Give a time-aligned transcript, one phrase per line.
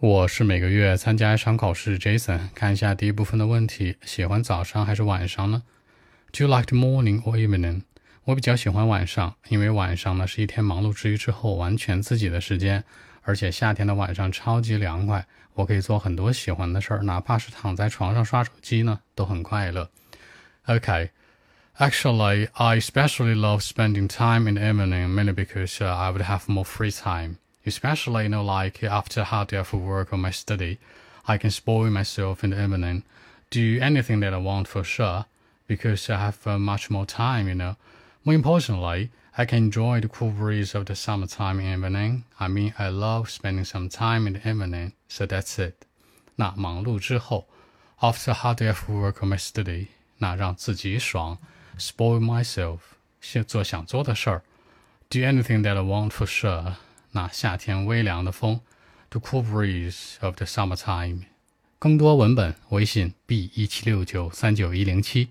[0.00, 2.48] 我是每个月参加一场考试，Jason。
[2.54, 5.62] 看一下第一部分的问题：喜欢早上还是晚上呢？
[6.32, 7.82] Do you like the morning or evening？
[8.24, 12.82] 我比较喜欢晚上，因为晚上呢是一天忙碌之余之后完全自己的时间，
[13.20, 19.90] 而且夏天的晚上超级凉快，我可以做很多喜欢的事儿，哪怕是躺在床上刷手机呢，都很快乐。
[20.66, 21.10] Okay.
[21.76, 26.46] Actually, I especially love spending time in the evening, mainly because uh, I would have
[26.46, 30.77] more free time especially you know like after hard day of work or my study,
[31.27, 33.03] I can spoil myself in the evening,
[33.49, 35.25] do anything that I want for sure,
[35.67, 37.47] because I have uh, much more time.
[37.47, 37.75] You know,
[38.23, 42.23] more importantly, I can enjoy the cool breeze of the summertime evening.
[42.39, 44.93] I mean, I love spending some time in the evening.
[45.07, 45.85] So that's it.
[46.37, 47.47] 那忙碌之后，
[47.99, 49.87] after hard day of work or my study，
[50.19, 51.37] 那让自己爽，
[51.77, 52.79] spoil myself，
[53.47, 54.41] 做想做的事儿，
[55.09, 56.73] do anything that I want for sure。
[57.12, 58.60] 那夏天微凉的风
[59.10, 61.22] ，the cool breeze of the summertime。
[61.78, 65.30] 更多文本，微信 b 一七六九三九一零七。